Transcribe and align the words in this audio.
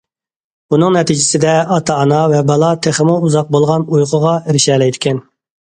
بۇنىڭ 0.73 0.95
نەتىجىسىدە، 0.95 1.53
ئاتا- 1.75 1.97
ئانا 1.99 2.23
ۋە 2.33 2.41
بالا 2.49 2.73
تېخىمۇ 2.87 3.19
ئۇزاق 3.27 3.53
بولغان 3.59 3.87
ئۇيقۇغا 3.93 4.37
ئېرىشەلەيدىكەن. 4.43 5.25